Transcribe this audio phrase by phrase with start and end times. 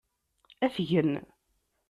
[0.65, 1.13] Ad t-gen.